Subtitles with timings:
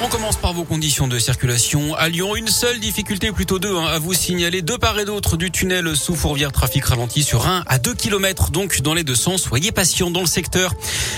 [0.00, 1.96] On commence par vos conditions de circulation.
[1.96, 4.62] À Lyon, une seule difficulté, plutôt deux, hein, à vous signaler.
[4.62, 8.52] De part et d'autre du tunnel sous Fourvière, trafic ralenti sur 1 à 2 km,
[8.52, 9.42] donc dans les deux sens.
[9.42, 10.72] Soyez patients dans le secteur.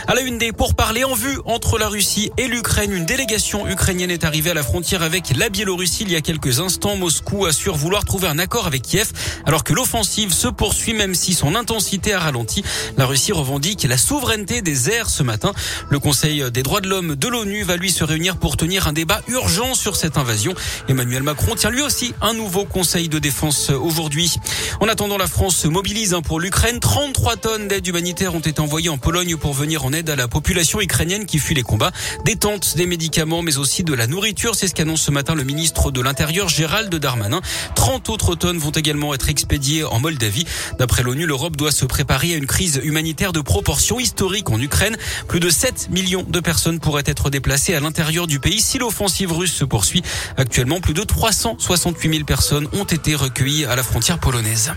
[0.06, 4.10] À la une des pourparlers en vue entre la Russie et l'Ukraine, une délégation ukrainienne
[4.10, 6.96] est arrivée à la frontière avec la Biélorussie il y a quelques instants.
[6.96, 9.12] Moscou assure vouloir trouver un accord avec Kiev,
[9.44, 12.64] alors que l'offensive se poursuit même si son intensité a ralenti.
[12.96, 15.52] La Russie revendique la souveraineté des airs ce matin.
[15.90, 18.92] Le Conseil des droits de l'homme de l'ONU va lui se réunir pour tenir un
[18.92, 20.54] débat urgent sur cette invasion.
[20.88, 24.36] Emmanuel Macron tient lui aussi un nouveau conseil de défense aujourd'hui.
[24.80, 26.78] En attendant, la France se mobilise hein, pour l'Ukraine.
[26.78, 30.28] 33 tonnes d'aide humanitaire ont été envoyées en Pologne pour venir en aide à la
[30.28, 31.90] population ukrainienne qui fuit les combats.
[32.24, 34.54] Des tentes, des médicaments, mais aussi de la nourriture.
[34.54, 37.40] C'est ce qu'annonce ce matin le ministre de l'Intérieur, Gérald Darmanin.
[37.74, 40.46] 30 autres tonnes vont également être expédiées en Moldavie.
[40.78, 44.96] D'après l'ONU, l'Europe doit se préparer à une crise humanitaire de proportions historiques en Ukraine.
[45.28, 49.32] Plus de 7 millions de personnes pourraient être déplacées à l'intérieur du pays si l'offensive
[49.32, 50.02] russe se poursuit.
[50.36, 54.72] Actuellement, plus de 368 000 personnes ont été recueillies à la frontière polonaise.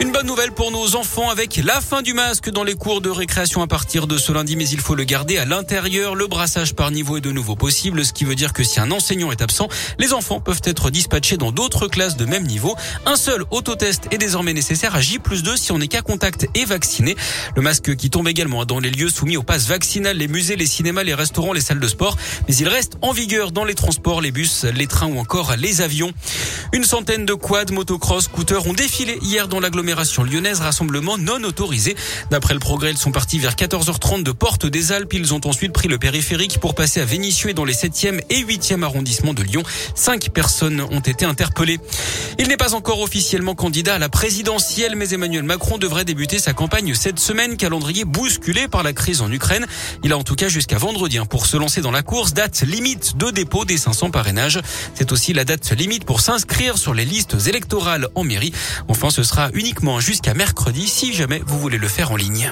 [0.00, 3.10] Une bonne nouvelle pour nos enfants avec la fin du masque dans les cours de
[3.10, 6.14] récréation à partir de ce lundi, mais il faut le garder à l'intérieur.
[6.14, 8.92] Le brassage par niveau est de nouveau possible, ce qui veut dire que si un
[8.92, 9.66] enseignant est absent,
[9.98, 12.76] les enfants peuvent être dispatchés dans d'autres classes de même niveau.
[13.06, 16.64] Un seul autotest est désormais nécessaire à J 2 si on est qu'à contact et
[16.64, 17.16] vacciné.
[17.56, 20.66] Le masque qui tombe également dans les lieux soumis au pass vaccinal, les musées, les
[20.66, 24.20] cinémas, les restaurants, les salles de sport, mais il reste en vigueur dans les transports,
[24.20, 26.12] les bus, les trains ou encore les avions.
[26.72, 29.87] Une centaine de quads, motocross, scooters ont défilé hier dans l'agglomération
[30.24, 31.96] lyonnaise, rassemblement non autorisé.
[32.30, 35.12] D'après le progrès, ils sont partis vers 14h30 de Porte des Alpes.
[35.12, 38.42] Ils ont ensuite pris le périphérique pour passer à Vénissieux et dans les 7e et
[38.42, 39.62] 8e arrondissements de Lyon.
[39.94, 41.80] Cinq personnes ont été interpellées.
[42.38, 46.52] Il n'est pas encore officiellement candidat à la présidentielle, mais Emmanuel Macron devrait débuter sa
[46.52, 49.66] campagne cette semaine, calendrier bousculé par la crise en Ukraine.
[50.04, 52.62] Il a en tout cas jusqu'à vendredi hein, pour se lancer dans la course, date
[52.62, 54.60] limite de dépôt des 500 parrainages.
[54.94, 58.52] C'est aussi la date limite pour s'inscrire sur les listes électorales en mairie.
[58.88, 62.50] Enfin, ce sera uniquement jusqu'à mercredi si jamais vous voulez le faire en ligne.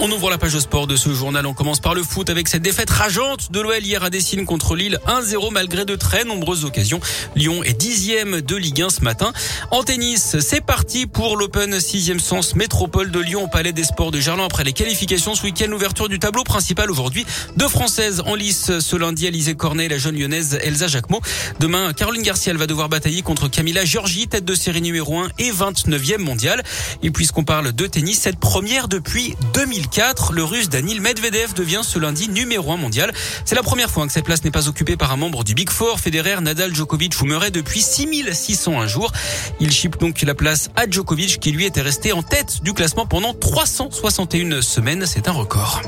[0.00, 1.46] On ouvre la page sport de ce journal.
[1.46, 4.74] On commence par le foot avec cette défaite rageante de l'OL hier à Dessine contre
[4.74, 4.98] Lille.
[5.06, 7.00] 1-0 malgré de très nombreuses occasions.
[7.36, 9.32] Lyon est dixième de Ligue 1 ce matin.
[9.70, 14.10] En tennis, c'est parti pour l'Open 6e sens métropole de Lyon au Palais des Sports
[14.10, 15.66] de Gerland après les qualifications ce week-end.
[15.68, 17.24] L'ouverture du tableau principal aujourd'hui.
[17.56, 19.26] Deux Françaises en lice ce lundi.
[19.28, 21.20] Alizé Cornet et la jeune lyonnaise Elsa Jacquemot.
[21.60, 25.50] Demain, Caroline Garcia va devoir batailler contre Camilla Giorgi, tête de série numéro 1 et
[25.50, 26.62] 29e mondiale.
[27.02, 29.83] Et puisqu'on parle de tennis, cette première depuis 2000
[30.32, 33.12] le russe Danil Medvedev devient ce lundi numéro 1 mondial.
[33.44, 35.70] C'est la première fois que cette place n'est pas occupée par un membre du Big
[35.70, 39.12] Four, Federer, Nadal, Djokovic ou Murray depuis 6601 jours.
[39.60, 43.06] Il chip donc la place à Djokovic qui lui était resté en tête du classement
[43.06, 45.06] pendant 361 semaines.
[45.06, 45.80] C'est un record.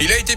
[0.00, 0.36] Il a été.